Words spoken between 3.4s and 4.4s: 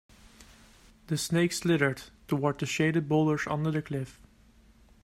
under the cliff.